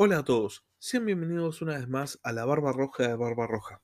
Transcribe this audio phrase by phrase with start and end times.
[0.00, 3.82] Hola a todos, sean bienvenidos una vez más a la Barba Roja de Barba Roja.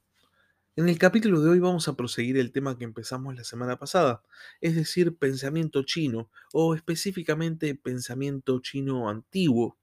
[0.76, 4.22] En el capítulo de hoy vamos a proseguir el tema que empezamos la semana pasada,
[4.60, 9.76] es decir, pensamiento chino, o específicamente pensamiento chino antiguo.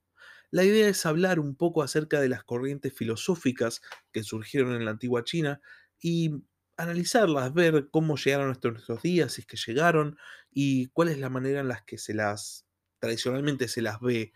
[0.51, 3.81] La idea es hablar un poco acerca de las corrientes filosóficas
[4.13, 5.59] que surgieron en la antigua China
[5.99, 6.31] y
[6.77, 10.17] analizarlas, ver cómo llegaron hasta nuestros días, si es que llegaron,
[10.49, 12.65] y cuál es la manera en la que se las
[12.99, 14.31] tradicionalmente se las ve,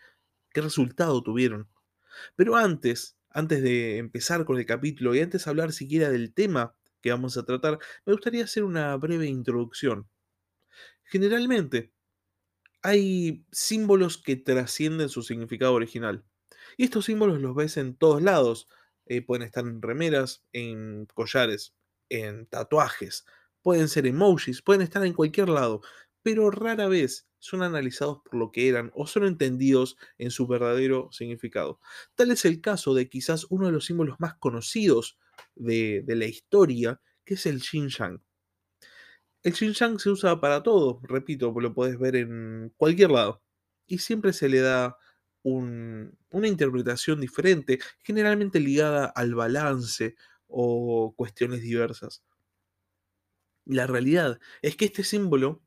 [0.50, 1.70] qué resultado tuvieron.
[2.36, 6.75] Pero antes, antes de empezar con el capítulo y antes de hablar siquiera del tema
[7.01, 10.10] que vamos a tratar, me gustaría hacer una breve introducción.
[11.04, 11.93] Generalmente,
[12.82, 16.25] hay símbolos que trascienden su significado original.
[16.78, 18.68] Y estos símbolos los ves en todos lados.
[19.07, 21.75] Eh, pueden estar en remeras, en collares,
[22.09, 23.25] en tatuajes,
[23.61, 25.82] pueden ser emojis, pueden estar en cualquier lado,
[26.23, 31.10] pero rara vez son analizados por lo que eran o son entendidos en su verdadero
[31.12, 31.80] significado.
[32.16, 35.20] Tal es el caso de quizás uno de los símbolos más conocidos
[35.54, 38.24] de, la historia, que es el Xinjiang.
[39.44, 43.44] El Xinjiang se usa para todo, repito, lo puedes ver en cualquier lado.
[43.86, 44.98] Y siempre se le da
[45.44, 50.16] una interpretación diferente, generalmente ligada al balance
[50.48, 52.24] o cuestiones diversas.
[53.66, 55.62] La realidad es que este símbolo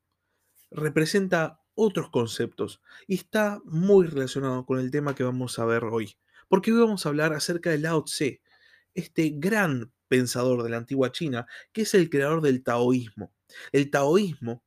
[0.70, 6.17] representa otros conceptos y está muy relacionado con el tema que vamos a ver hoy.
[6.48, 8.43] Porque hoy vamos a hablar acerca de Lao Tse,
[8.95, 13.33] este gran pensador de la antigua China, que es el creador del taoísmo.
[13.70, 14.65] El taoísmo,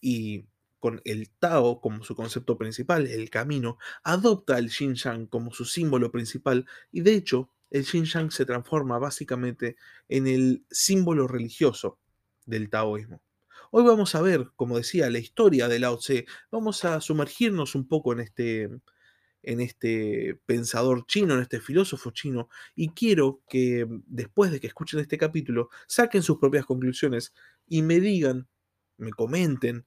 [0.00, 0.46] y
[0.80, 6.10] con el Tao como su concepto principal, el camino, adopta el Xinjiang como su símbolo
[6.10, 9.76] principal y de hecho el Xinjiang se transforma básicamente
[10.08, 11.98] en el símbolo religioso
[12.46, 13.22] del taoísmo.
[13.76, 16.26] Hoy vamos a ver, como decía, la historia de Lao Tse.
[16.52, 18.70] Vamos a sumergirnos un poco en este,
[19.42, 25.00] en este pensador chino, en este filósofo chino, y quiero que después de que escuchen
[25.00, 27.34] este capítulo, saquen sus propias conclusiones
[27.66, 28.46] y me digan,
[28.96, 29.84] me comenten,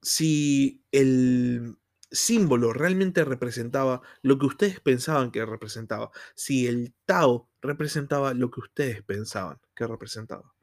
[0.00, 1.76] si el
[2.12, 8.60] símbolo realmente representaba lo que ustedes pensaban que representaba, si el Tao representaba lo que
[8.60, 10.55] ustedes pensaban que representaba.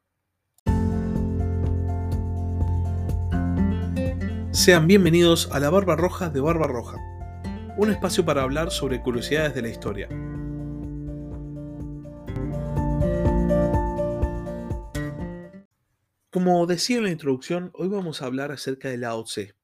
[4.54, 6.96] Sean bienvenidos a la Barba Roja de Barba Roja,
[7.76, 10.08] un espacio para hablar sobre curiosidades de la historia.
[16.30, 19.56] Como decía en la introducción, hoy vamos a hablar acerca de Lao Tse.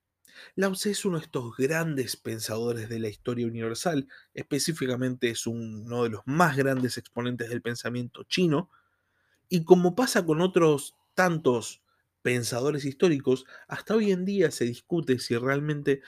[0.56, 6.02] Lao Tse es uno de estos grandes pensadores de la historia universal, específicamente es uno
[6.02, 8.70] de los más grandes exponentes del pensamiento chino,
[9.48, 11.80] y como pasa con otros tantos
[12.22, 16.02] pensadores históricos, hasta hoy en día se discute si realmente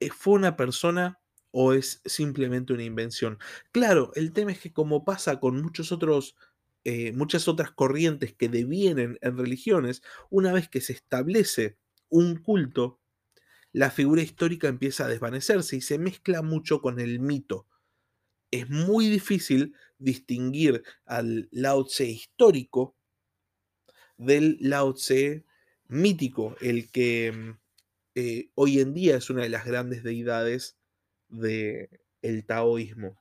[0.00, 1.20] eh, fue una persona
[1.50, 3.38] o es simplemente una invención.
[3.72, 6.36] Claro, el tema es que como pasa con muchos otros,
[6.84, 13.00] eh, muchas otras corrientes que devienen en religiones, una vez que se establece un culto,
[13.72, 17.66] la figura histórica empieza a desvanecerse y se mezcla mucho con el mito.
[18.50, 22.96] Es muy difícil distinguir al Lao Tse histórico
[24.24, 25.44] del Lao Tse
[25.88, 27.58] mítico, el que mm,
[28.14, 30.76] eh, hoy en día es una de las grandes deidades
[31.28, 31.88] del
[32.22, 33.16] el taoísmo.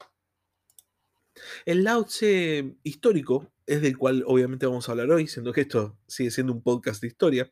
[1.65, 5.97] El Lao Tse histórico es del cual obviamente vamos a hablar hoy, siendo que esto
[6.07, 7.51] sigue siendo un podcast de historia.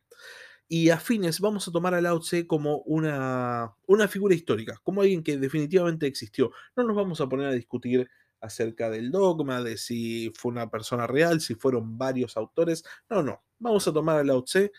[0.68, 5.00] Y a fines vamos a tomar a Lao Tse como una, una figura histórica, como
[5.00, 6.52] alguien que definitivamente existió.
[6.76, 8.08] No nos vamos a poner a discutir
[8.40, 12.84] acerca del dogma, de si fue una persona real, si fueron varios autores.
[13.08, 13.42] No, no.
[13.58, 14.72] Vamos a tomar a Lao Tse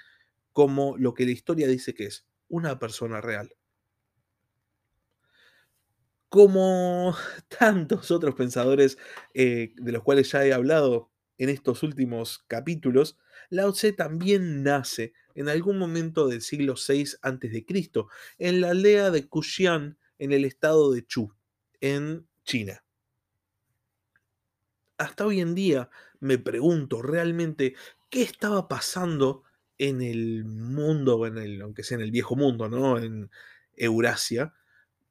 [0.52, 3.56] como lo que la historia dice que es, una persona real.
[6.30, 7.16] Como
[7.60, 8.98] tantos otros pensadores
[9.34, 13.18] eh, de los cuales ya he hablado en estos últimos capítulos,
[13.50, 17.66] Lao Tse también nace en algún momento del siglo VI a.C.,
[18.38, 21.34] en la aldea de Kuxian, en el estado de Chu,
[21.80, 22.84] en China
[25.02, 25.90] hasta hoy en día
[26.20, 27.76] me pregunto realmente
[28.10, 29.44] qué estaba pasando
[29.78, 33.00] en el mundo, en el, aunque sea en el viejo mundo, ¿no?
[33.00, 33.32] En
[33.76, 34.54] Eurasia,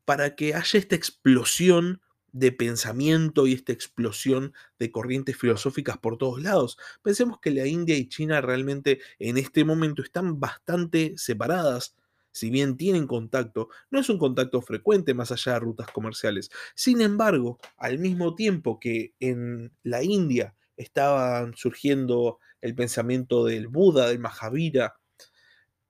[0.04, 2.00] para que haya esta explosión
[2.32, 6.78] de pensamiento y esta explosión de corrientes filosóficas por todos lados.
[7.02, 11.96] Pensemos que la India y China realmente en este momento están bastante separadas.
[12.32, 16.50] Si bien tienen contacto, no es un contacto frecuente más allá de rutas comerciales.
[16.74, 24.08] Sin embargo, al mismo tiempo que en la India estaban surgiendo el pensamiento del Buda,
[24.08, 24.96] del Mahavira.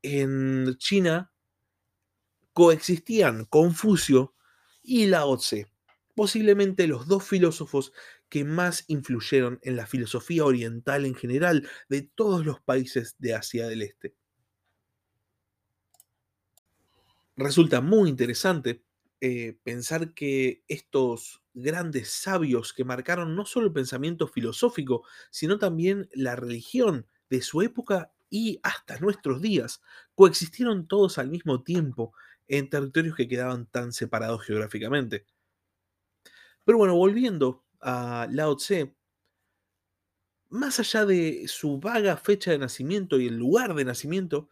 [0.02, 1.30] En China
[2.52, 4.34] coexistían Confucio
[4.82, 5.66] y Lao Tse.
[6.14, 7.92] posiblemente los dos filósofos
[8.28, 13.66] que más influyeron en la filosofía oriental en general de todos los países de Asia
[13.68, 14.14] del Este.
[17.36, 18.84] Resulta muy interesante
[19.20, 26.08] eh, pensar que estos grandes sabios que marcaron no solo el pensamiento filosófico, sino también
[26.12, 29.82] la religión de su época y hasta nuestros días,
[30.14, 32.14] coexistieron todos al mismo tiempo
[32.48, 35.26] en territorios que quedaban tan separados geográficamente.
[36.64, 38.94] Pero bueno, volviendo a Lao Tse,
[40.48, 44.48] más allá de su vaga fecha de nacimiento y el lugar de nacimiento,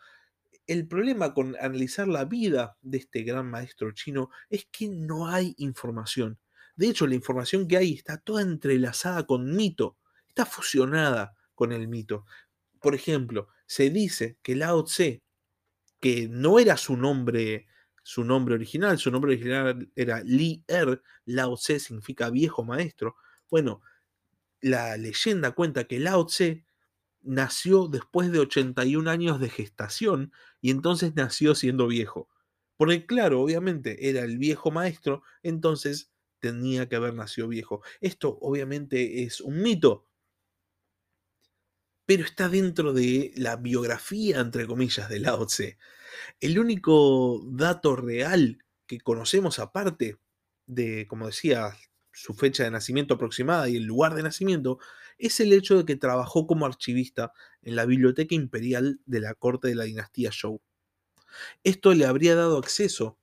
[0.69, 5.55] el problema con analizar la vida de este gran maestro chino es que no hay
[5.56, 6.38] información.
[6.76, 9.97] De hecho, la información que hay está toda entrelazada con mito,
[10.29, 12.26] está fusionada con el mito.
[12.81, 15.23] Por ejemplo, se dice que Lao Tse,
[16.00, 17.67] que no era su nombre,
[18.03, 23.17] su nombre original, su nombre original era Li Er, Lao Tse significa viejo maestro.
[23.50, 23.81] Bueno,
[24.61, 26.67] la leyenda cuenta que Lao Tse
[27.23, 32.28] nació después de 81 años de gestación y entonces nació siendo viejo.
[32.76, 37.82] Porque claro, obviamente era el viejo maestro, entonces tenía que haber nacido viejo.
[38.00, 40.06] Esto obviamente es un mito,
[42.06, 45.78] pero está dentro de la biografía, entre comillas, de Lao Tse.
[46.40, 50.19] El único dato real que conocemos aparte
[50.66, 51.76] de, como decía,
[52.12, 54.78] su fecha de nacimiento aproximada y el lugar de nacimiento,
[55.19, 57.32] es el hecho de que trabajó como archivista
[57.62, 60.61] en la Biblioteca Imperial de la corte de la dinastía Zhou.
[61.65, 63.19] Esto le habría dado acceso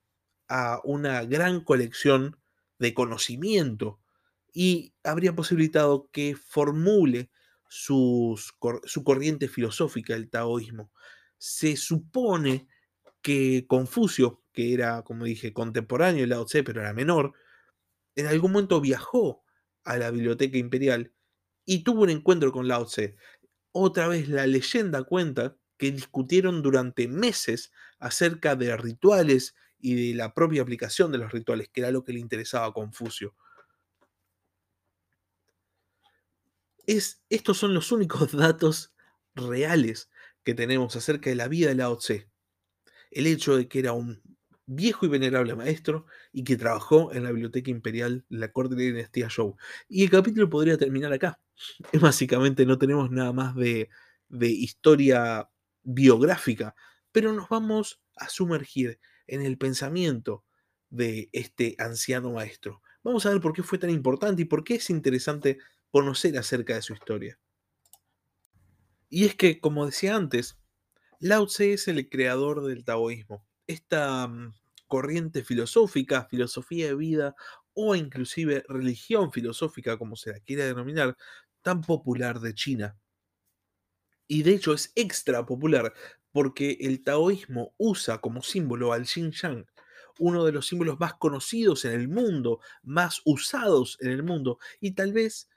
[0.48, 2.38] a una gran colección
[2.78, 3.98] de conocimiento
[4.52, 7.30] y habría posibilitado que formule
[7.68, 8.38] su
[9.04, 10.92] corriente filosófica, el taoísmo.
[11.38, 12.68] Se supone
[13.22, 17.32] que Confucio, que era, como dije, contemporáneo de Lao Tse, pero era menor,
[18.14, 19.42] en algún momento viajó
[19.84, 21.12] a la biblioteca imperial
[21.66, 23.16] y tuvo un encuentro con Lao Tse.
[23.72, 30.32] Otra vez la leyenda cuenta que discutieron durante meses acerca de rituales y de la
[30.32, 33.34] propia aplicación de los rituales, que era lo que le interesaba a Confucio.
[36.86, 38.94] Es, estos son los únicos datos
[39.34, 40.08] reales
[40.44, 42.30] que tenemos acerca de la vida de Lao Tse.
[43.10, 44.22] El hecho de que era un
[44.66, 48.84] viejo y venerable maestro y que trabajó en la Biblioteca Imperial de la Corte de
[48.84, 49.56] Dinastía Zhou.
[49.88, 51.40] Y el capítulo podría terminar acá.
[52.00, 53.88] Básicamente no tenemos nada más de,
[54.28, 55.48] de historia
[55.82, 56.74] biográfica,
[57.12, 60.44] pero nos vamos a sumergir en el pensamiento
[60.90, 62.82] de este anciano maestro.
[63.02, 65.58] Vamos a ver por qué fue tan importante y por qué es interesante
[65.90, 67.38] conocer acerca de su historia.
[69.08, 70.58] Y es que, como decía antes,
[71.20, 74.54] Lao Tse es el creador del taoísmo esta mm,
[74.86, 77.34] corriente filosófica, filosofía de vida
[77.74, 81.16] o inclusive religión filosófica, como se la quiera denominar,
[81.66, 82.96] tan popular de China.
[84.28, 85.92] Y de hecho es extra popular
[86.30, 89.66] porque el taoísmo usa como símbolo al Xinjiang,
[90.20, 94.92] uno de los símbolos más conocidos en el mundo, más usados en el mundo y
[94.92, 95.48] tal vez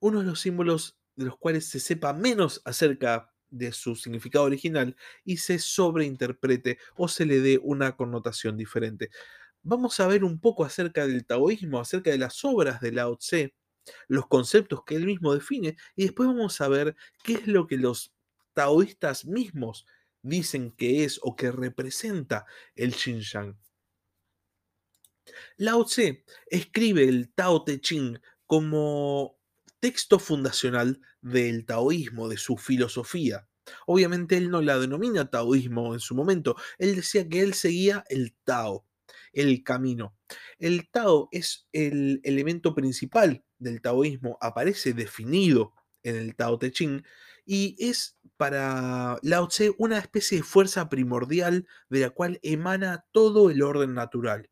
[0.00, 4.96] uno de los símbolos de los cuales se sepa menos acerca de su significado original
[5.24, 9.10] y se sobreinterprete o se le dé una connotación diferente.
[9.62, 13.54] Vamos a ver un poco acerca del taoísmo, acerca de las obras de Lao Tse,
[14.08, 17.76] los conceptos que él mismo define y después vamos a ver qué es lo que
[17.76, 18.12] los
[18.52, 19.86] taoístas mismos
[20.22, 23.58] dicen que es o que representa el Xinjiang.
[25.56, 29.38] Lao Tse escribe el Tao Te Ching como
[29.78, 33.48] texto fundacional del taoísmo, de su filosofía.
[33.86, 38.34] Obviamente él no la denomina taoísmo en su momento, él decía que él seguía el
[38.44, 38.86] Tao,
[39.32, 40.16] el camino.
[40.58, 47.04] El Tao es el elemento principal del taoísmo, aparece definido en el Tao Te Ching
[47.46, 53.50] y es para Lao Tse una especie de fuerza primordial de la cual emana todo
[53.50, 54.50] el orden natural.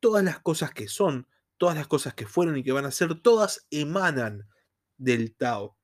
[0.00, 3.20] Todas las cosas que son, todas las cosas que fueron y que van a ser,
[3.20, 4.48] todas emanan
[4.96, 5.76] del Tao.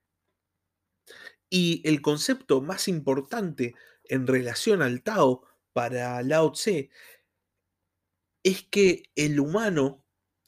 [1.51, 3.75] Y el concepto más importante
[4.05, 6.91] en relación al Tao para Lao Tse
[8.43, 10.02] es que el humano,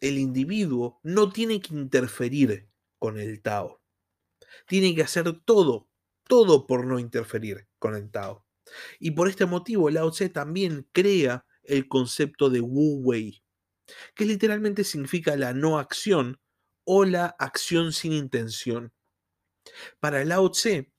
[0.08, 2.68] el individuo, no tiene que interferir
[2.98, 3.82] con el Tao.
[4.66, 5.88] Tiene que hacer todo,
[6.24, 8.46] todo por no interferir con el Tao.
[8.98, 13.42] Y por este motivo Lao Tse también crea el concepto de Wu Wei,
[14.14, 16.38] que literalmente significa la no acción
[16.84, 18.92] o la acción sin intención.
[20.00, 20.92] Para Lao Tse,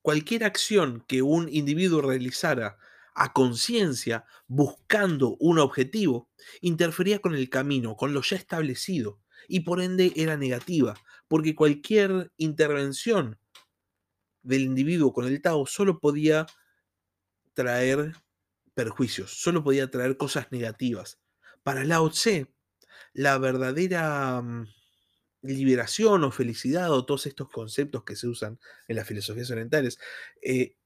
[0.00, 2.78] cualquier acción que un individuo realizara
[3.18, 9.80] a conciencia, buscando un objetivo, interfería con el camino, con lo ya establecido, y por
[9.80, 10.94] ende era negativa,
[11.26, 13.38] porque cualquier intervención
[14.42, 16.46] del individuo con el Tao solo podía
[17.54, 18.14] traer
[18.74, 21.18] perjuicios, solo podía traer cosas negativas.
[21.64, 22.46] Para Lao Tse,
[23.12, 24.68] la verdadera mm,
[25.42, 29.98] liberación o felicidad o todos estos conceptos que se usan en las filosofías orientales
[30.40, 30.77] eh,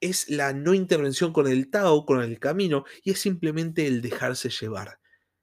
[0.00, 4.50] es la no intervención con el Tao, con el camino, y es simplemente el dejarse
[4.50, 5.00] llevar.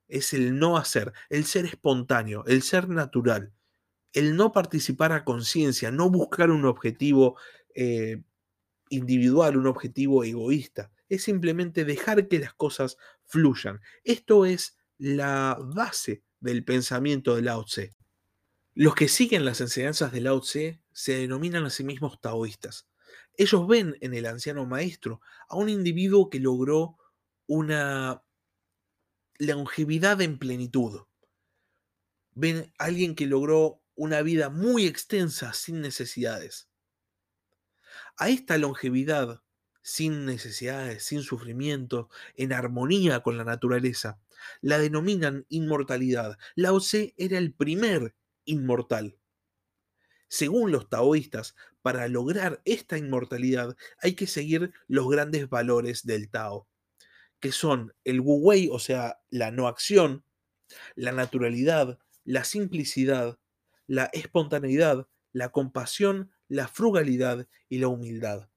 [0.07, 3.53] Es el no hacer, el ser espontáneo, el ser natural,
[4.11, 7.37] el no participar a conciencia, no buscar un objetivo
[7.73, 8.21] eh,
[8.89, 10.91] individual, un objetivo egoísta.
[11.09, 13.81] Es simplemente dejar que las cosas fluyan.
[14.03, 17.95] Esto es la base del pensamiento de Lao Tse.
[18.75, 22.87] Los que siguen las enseñanzas de Lao Tse se denominan a sí mismos taoístas.
[23.35, 26.97] Ellos ven en el anciano maestro a un individuo que logró
[27.47, 28.23] una
[29.37, 31.01] longevidad en plenitud.
[32.35, 36.69] Ven a alguien que logró una vida muy extensa sin necesidades.
[38.17, 39.43] A esta longevidad,
[39.81, 44.19] sin necesidades, sin sufrimiento, en armonía con la naturaleza,
[44.61, 46.37] la denominan inmortalidad.
[46.55, 49.17] Lao Tse era el primer inmortal.
[50.33, 56.67] Según los taoístas, para lograr esta inmortalidad hay que seguir los grandes valores del Tao,
[57.39, 60.25] que son el Wu Wei, o sea, la no acción,
[60.95, 63.37] la naturalidad, la simplicidad,
[63.85, 68.49] la espontaneidad, la compasión, la frugalidad y la humildad.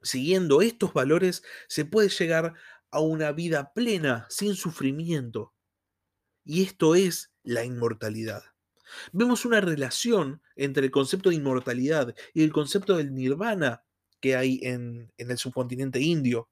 [0.00, 2.54] Siguiendo estos valores se puede llegar
[2.90, 5.52] a una vida plena, sin sufrimiento.
[6.46, 8.42] Y esto es la inmortalidad.
[9.12, 13.84] Vemos una relación entre el concepto de inmortalidad y el concepto del nirvana
[14.20, 16.48] que hay en, el subcontinente indio.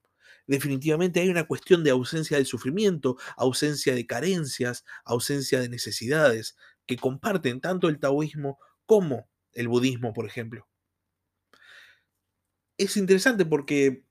[0.47, 6.97] Definitivamente hay una cuestión de ausencia del sufrimiento, ausencia de carencias, ausencia de necesidades, que
[6.97, 10.67] comparten tanto el taoísmo como el budismo, por ejemplo.
[12.77, 14.03] Es interesante porque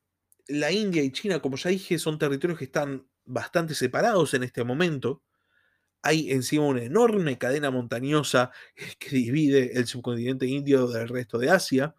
[0.47, 4.63] la India y China, como ya dije, son territorios que están bastante separados en este
[4.65, 5.23] momento,
[6.03, 8.51] hay encima una enorme cadena montañosa
[8.99, 11.95] que divide el subcontinente indio del resto de Asia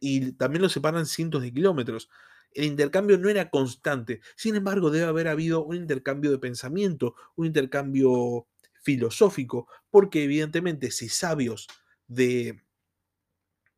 [0.00, 2.10] y también lo separan cientos de kilómetros.
[2.52, 7.46] El intercambio no era constante, sin embargo debe haber habido un intercambio de pensamiento, un
[7.46, 8.46] intercambio
[8.82, 11.66] filosófico, porque evidentemente si sabios
[12.06, 12.62] de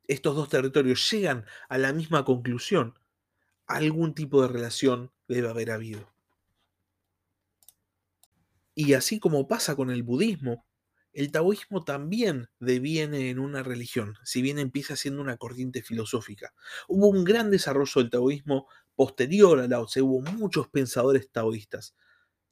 [0.08, 2.98] estos dos territorios llegan a la misma conclusión,
[3.66, 6.15] algún tipo de relación debe haber habido.
[8.78, 10.66] Y así como pasa con el budismo,
[11.14, 16.52] el taoísmo también deviene en una religión, si bien empieza siendo una corriente filosófica.
[16.86, 21.96] Hubo un gran desarrollo del taoísmo posterior a Lao Tse, hubo muchos pensadores taoístas.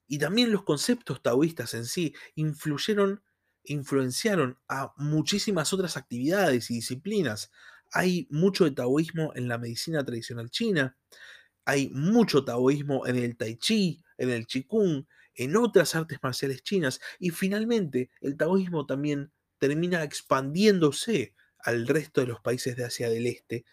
[0.06, 3.22] Y también los conceptos taoístas en sí influyeron,
[3.64, 7.50] influenciaron a muchísimas otras actividades y disciplinas.
[7.92, 10.96] Hay mucho de taoísmo en la medicina tradicional china,
[11.66, 17.00] hay mucho taoísmo en el tai chi, en el qigong, en otras artes marciales chinas
[17.18, 23.26] y finalmente el taoísmo también termina expandiéndose al resto de los países de Asia del
[23.26, 23.64] Este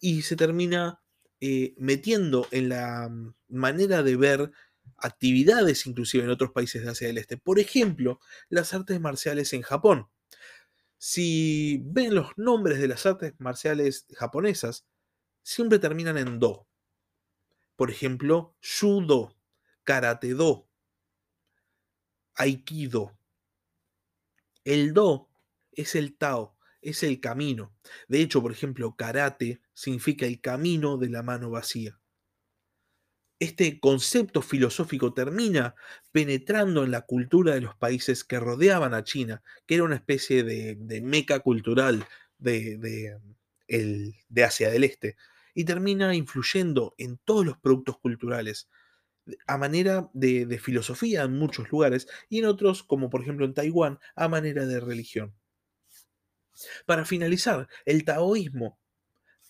[0.00, 1.00] y se termina
[1.40, 4.52] eh, metiendo en la mm, manera de ver
[4.98, 7.36] actividades inclusive en otros países de Asia del Este.
[7.36, 10.08] Por ejemplo, las artes marciales en Japón.
[10.98, 14.86] Si ven los nombres de las artes marciales japonesas,
[15.42, 16.68] siempre terminan en do.
[17.74, 19.36] Por ejemplo, Shudo,
[19.82, 20.68] Karate Do,
[22.34, 23.16] Aikido.
[24.64, 25.28] El Do
[25.72, 27.74] es el Tao, es el camino.
[28.08, 31.98] De hecho, por ejemplo, karate significa el camino de la mano vacía.
[33.38, 35.74] Este concepto filosófico termina
[36.12, 40.44] penetrando en la cultura de los países que rodeaban a China, que era una especie
[40.44, 42.06] de, meca cultural
[42.38, 43.18] de,
[44.44, 45.16] Asia del Este,
[45.54, 48.68] y termina influyendo en todos los productos culturales,
[49.46, 53.98] a manera de, filosofía en muchos lugares y en otros, como por ejemplo en Taiwán,
[54.16, 55.34] a manera de religión.
[56.86, 58.78] Para finalizar, el taoísmo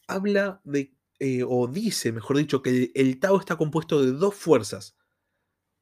[0.07, 4.97] habla de, eh, o dice, mejor dicho, que el Tao está compuesto de dos fuerzas.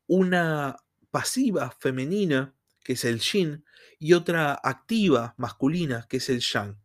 [0.07, 0.77] Una
[1.11, 3.65] pasiva femenina, que es el Yin,
[3.99, 6.81] y otra activa masculina, que es el Yang.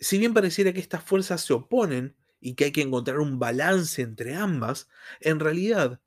[0.00, 4.02] Si bien pareciera que estas fuerzas se oponen, y que hay que encontrar un balance
[4.02, 4.88] entre ambas,
[5.20, 6.00] en realidad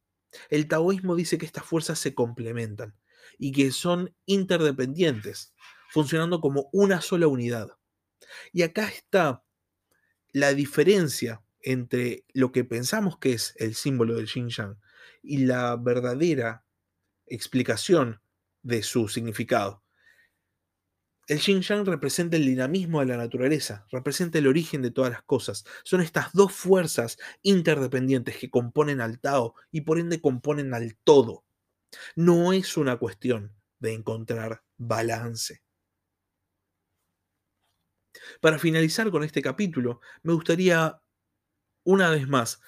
[0.49, 2.95] el taoísmo dice que estas fuerzas se complementan
[3.37, 5.53] y que son interdependientes,
[5.89, 7.77] funcionando como una sola unidad.
[8.53, 9.43] Y acá está
[10.31, 14.77] la diferencia entre lo que pensamos que es el símbolo del Xing Yang
[15.21, 16.65] y la verdadera
[17.25, 18.21] explicación
[18.63, 19.80] de su significado.
[21.27, 25.23] El Xing Yang representa el dinamismo de la naturaleza, representa el origen de todas las
[25.23, 25.65] cosas.
[25.83, 31.45] Son estas dos fuerzas interdependientes que componen al Tao y por ende componen al todo.
[32.15, 35.61] No es una cuestión de encontrar balance.
[38.41, 41.01] Para finalizar con este capítulo, me gustaría,
[41.83, 42.61] una vez más,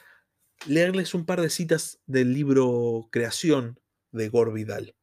[0.68, 3.80] leerles un par de citas del libro Creación
[4.12, 4.96] de Gore Vidal,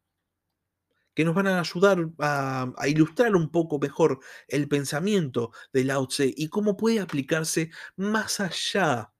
[1.13, 6.33] que nos van a ayudar a, ilustrar un poco mejor el pensamiento de Lao Tse
[6.35, 9.13] y cómo puede aplicarse más allá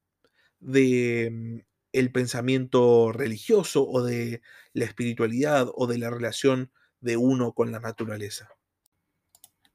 [0.59, 1.59] de mm,
[1.93, 4.41] el pensamiento religioso o de
[4.73, 6.71] la espiritualidad o de la relación
[7.01, 8.49] de uno con la naturaleza.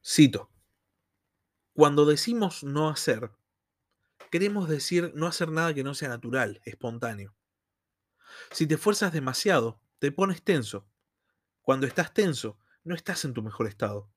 [0.04, 0.50] Cito.
[1.74, 3.32] Cuando decimos no hacer,
[4.30, 7.34] queremos decir no hacer nada que no sea natural, espontáneo.
[8.50, 10.86] Si te esfuerzas demasiado, te pones tenso.
[11.66, 14.08] Cuando estás tenso, no estás en tu mejor estado.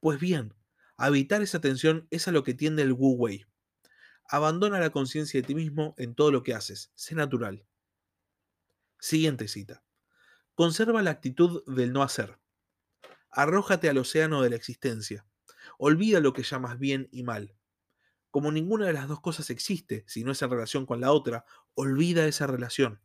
[0.00, 0.54] Pues bien,
[0.98, 3.46] evitar esa tensión es a lo que tiende el Wu Wei.
[4.28, 6.92] Abandona la conciencia de ti mismo en todo lo que haces.
[6.94, 7.66] Sé natural.
[8.98, 9.82] Siguiente cita.
[10.54, 12.38] Conserva la actitud del no hacer.
[13.30, 15.24] Arrójate al océano de la existencia.
[15.78, 17.56] Olvida lo que llamas bien y mal.
[18.30, 21.46] Como ninguna de las dos cosas existe, si no es en relación con la otra,
[21.72, 23.00] olvida esa relación.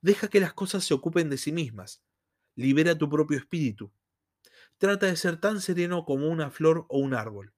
[0.00, 2.02] Deja que las cosas se ocupen de sí mismas.
[2.58, 3.92] Libera tu propio espíritu.
[4.78, 7.54] Trata de ser tan sereno como una flor o un árbol.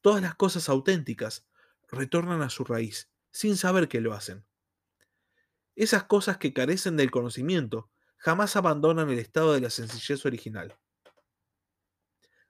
[0.00, 1.44] Todas las cosas auténticas
[1.90, 4.46] retornan a su raíz, sin saber que lo hacen.
[5.74, 10.78] Esas cosas que carecen del conocimiento jamás abandonan el estado de la sencillez original.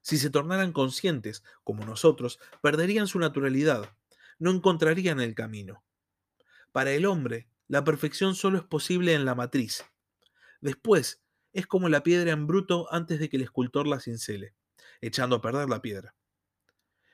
[0.02, 3.96] Si se tornaran conscientes, como nosotros, perderían su naturalidad,
[4.38, 5.82] no encontrarían el camino.
[6.70, 9.86] Para el hombre, la perfección solo es posible en la matriz.
[10.60, 14.54] Después, es como la piedra en bruto antes de que el escultor la cincele,
[15.00, 16.14] echando a perder la piedra.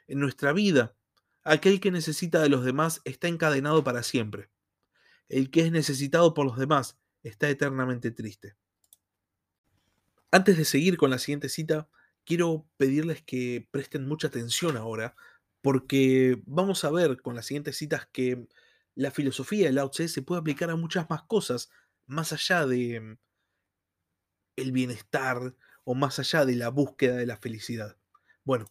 [0.07, 0.95] En nuestra vida,
[1.43, 4.51] aquel que necesita de los demás está encadenado para siempre.
[5.29, 8.57] El que es necesitado por los demás está eternamente triste.
[10.31, 11.89] Antes de seguir con la siguiente cita,
[12.25, 15.17] quiero pedirles que presten mucha atención ahora,
[15.63, 18.47] porque vamos a ver con las siguientes citas que
[18.95, 21.71] la filosofía del Lao Tse se puede aplicar a muchas más cosas,
[22.07, 23.19] más allá de
[24.57, 27.97] el bienestar o más allá de la búsqueda de la felicidad.
[28.45, 28.67] Bueno,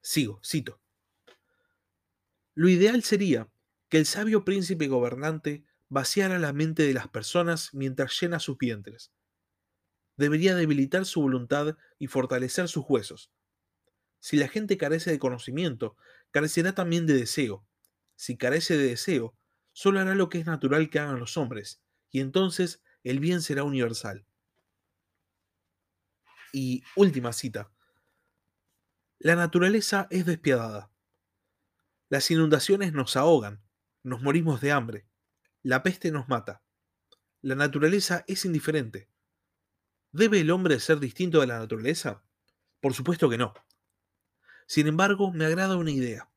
[0.00, 0.80] sigo, cito.
[2.54, 3.50] Lo ideal sería
[3.88, 9.12] que el sabio príncipe gobernante vaciara la mente de las personas mientras llena sus vientres
[10.16, 13.32] debería debilitar su voluntad y fortalecer sus huesos.
[14.20, 15.96] Si la gente carece de conocimiento,
[16.30, 17.66] carecerá también de deseo.
[18.16, 19.36] Si carece de deseo,
[19.72, 23.64] solo hará lo que es natural que hagan los hombres, y entonces el bien será
[23.64, 24.24] universal.
[26.54, 27.72] Y última cita.
[29.18, 30.88] La naturaleza es despiadada.
[32.08, 33.60] Las inundaciones nos ahogan,
[34.04, 35.08] nos morimos de hambre,
[35.64, 36.62] la peste nos mata.
[37.42, 39.10] La naturaleza es indiferente.
[40.12, 42.22] ¿Debe el hombre ser distinto de la naturaleza?
[42.80, 43.52] Por supuesto que no.
[44.68, 46.30] Sin embargo, me agrada una idea.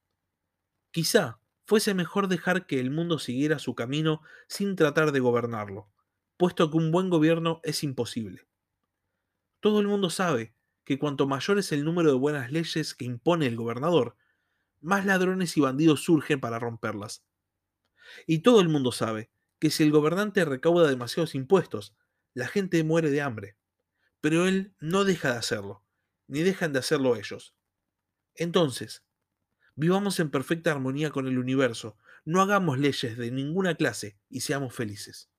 [0.89, 5.91] Quizá fuese mejor dejar que el mundo siguiera su camino sin tratar de gobernarlo,
[6.37, 8.46] puesto que un buen gobierno es imposible.
[9.59, 13.47] Todo el mundo sabe que cuanto mayor es el número de buenas leyes que impone
[13.47, 14.15] el gobernador,
[14.81, 17.25] más ladrones y bandidos surgen para romperlas.
[18.25, 21.95] Y todo el mundo sabe que si el gobernante recauda demasiados impuestos,
[22.33, 23.57] la gente muere de hambre
[24.21, 25.85] pero él no deja de hacerlo,
[26.27, 27.55] ni dejan de hacerlo ellos.
[28.35, 29.05] Entonces,
[29.75, 34.73] vivamos en perfecta armonía con el universo, no hagamos leyes de ninguna clase y seamos
[34.73, 35.29] felices.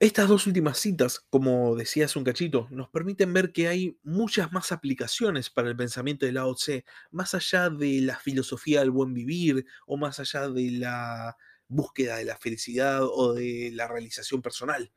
[0.00, 4.52] Estas dos últimas citas, como decía hace un cachito, nos permiten ver que hay muchas
[4.52, 9.12] más aplicaciones para el pensamiento de Lao Tse, más allá de la filosofía del buen
[9.12, 14.92] vivir o más allá de la búsqueda de la felicidad o de la realización personal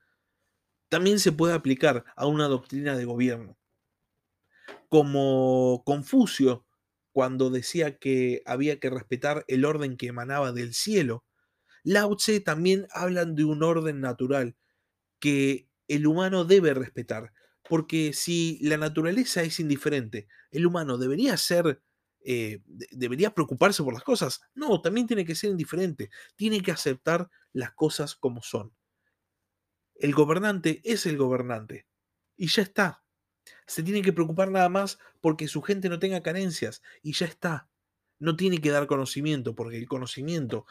[0.92, 3.58] también se puede aplicar a una doctrina de gobierno.
[4.90, 6.66] Como Confucio,
[7.14, 11.24] cuando decía que había que respetar el orden que emanaba del cielo,
[11.84, 14.58] Lao Tse también hablan de un orden natural
[15.21, 17.31] que el humano debe respetar,
[17.69, 21.81] porque si la naturaleza es indiferente, el humano debería ser,
[22.25, 24.41] eh, debería preocuparse por las cosas.
[24.53, 28.73] No, también tiene que ser indiferente, tiene que aceptar las cosas como son.
[29.95, 31.86] El gobernante es el gobernante.
[32.36, 33.03] Y ya está.
[33.67, 36.81] Se tiene que preocupar nada más porque su gente no tenga carencias.
[37.03, 37.69] Y ya está.
[38.19, 40.65] no tiene que dar conocimiento, porque el conocimiento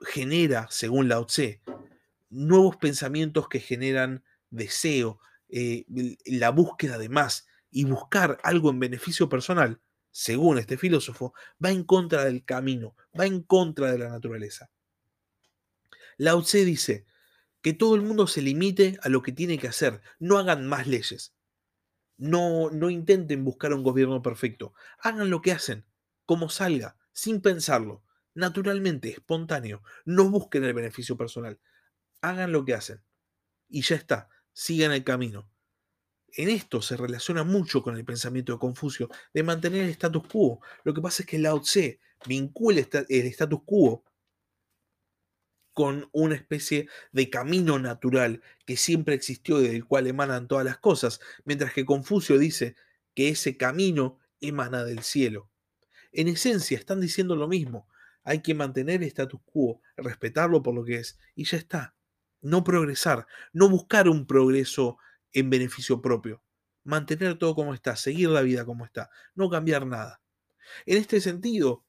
[0.00, 1.62] genera, según Lao Tse,
[2.30, 5.84] nuevos pensamientos que generan deseo, eh,
[6.24, 11.84] la búsqueda de más y buscar algo en beneficio personal, según este filósofo, va en
[11.84, 14.70] contra del camino, va en contra de la naturaleza.
[16.16, 17.04] Lao Tse dice
[17.60, 20.86] que todo el mundo se limite a lo que tiene que hacer, no hagan más
[20.86, 21.34] leyes.
[22.16, 25.84] No, no intenten buscar un gobierno perfecto, hagan lo que hacen,
[26.24, 31.60] como salga, sin pensarlo, naturalmente, espontáneo, no busquen el beneficio personal,
[32.28, 33.02] hagan lo que hacen.
[33.68, 35.50] Y ya está, sigan el camino.
[36.32, 40.60] En esto se relaciona mucho con el pensamiento de Confucio de mantener el status quo.
[40.84, 44.04] Lo que pasa es que Lao Tse vincula el status quo
[45.72, 50.78] con una especie de camino natural que siempre existió y del cual emanan todas las
[50.78, 52.76] cosas, mientras que Confucio dice
[53.14, 55.50] que ese camino emana del cielo.
[56.12, 57.88] En esencia están diciendo lo mismo,
[58.24, 61.95] hay que mantener el status quo, respetarlo por lo que es, y ya está.
[62.46, 64.98] No progresar, no buscar un progreso
[65.32, 66.44] en beneficio propio.
[66.84, 70.22] Mantener todo como está, seguir la vida como está, no cambiar nada.
[70.84, 71.84] En este sentido,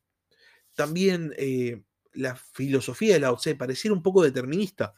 [0.74, 4.96] también eh, la filosofía de Lao Tse pareciera un poco determinista,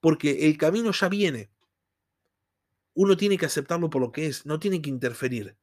[0.00, 1.52] porque el camino ya viene.
[2.92, 5.56] Uno tiene que aceptarlo por lo que es, no tiene que interferir.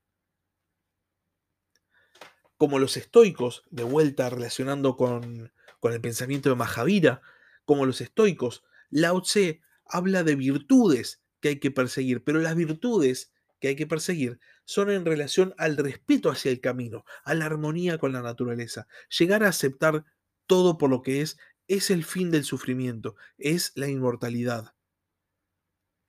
[2.55, 5.51] Como los estoicos, de vuelta relacionando con,
[5.81, 7.21] con el pensamiento de Mahavira,
[7.65, 13.33] como los estoicos, Lao Tse habla de virtudes que hay que perseguir, pero las virtudes
[13.59, 17.97] que hay que perseguir son en relación al respeto hacia el camino, a la armonía
[17.97, 18.87] con la naturaleza.
[19.17, 20.05] Llegar a aceptar
[20.45, 24.75] todo por lo que es, es el fin del sufrimiento, es la inmortalidad.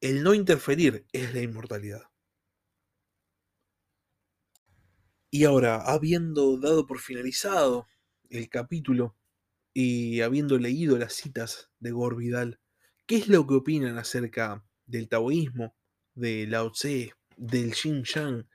[0.02, 2.10] El no interferir es la inmortalidad.
[5.30, 7.86] Y ahora, habiendo dado por finalizado
[8.28, 9.16] el capítulo
[9.72, 12.60] y habiendo leído las citas de Gore Vidal,
[13.06, 15.74] ¿qué es lo que opinan acerca del taoísmo,
[16.14, 18.48] de Lao Tse, del Xinjiang?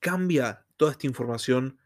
[0.00, 1.78] ¿Cambia toda esta información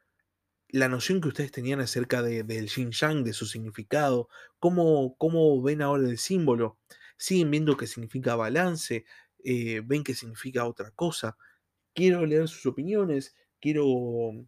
[0.70, 4.28] la noción que ustedes tenían acerca de, del Xinjiang, de su significado,
[4.58, 6.78] cómo, cómo ven ahora el símbolo,
[7.16, 9.04] siguen viendo que significa balance,
[9.44, 11.36] eh, ven que significa otra cosa.
[11.94, 13.86] Quiero leer sus opiniones, quiero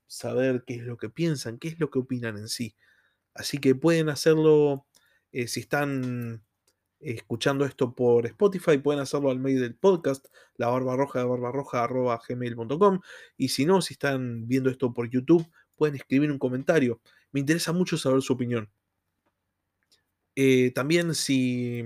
[0.06, 2.76] saber qué es lo que piensan, qué es lo que opinan en sí.
[3.34, 4.86] Así que pueden hacerlo
[5.32, 6.44] eh, si están
[7.00, 11.88] escuchando esto por Spotify, pueden hacerlo al medio del podcast, la barba roja de barbarroja
[12.28, 13.00] gmail.com.
[13.36, 17.00] Y si no, si están viendo esto por YouTube, pueden escribir un comentario.
[17.32, 18.70] Me interesa mucho saber su opinión.
[20.36, 21.82] Eh, también si,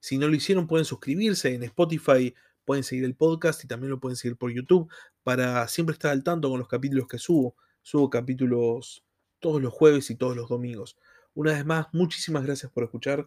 [0.00, 4.00] si no lo hicieron pueden suscribirse en Spotify, pueden seguir el podcast y también lo
[4.00, 7.56] pueden seguir por YouTube para siempre estar al tanto con los capítulos que subo.
[7.82, 9.04] Subo capítulos
[9.38, 10.98] todos los jueves y todos los domingos.
[11.34, 13.26] Una vez más, muchísimas gracias por escuchar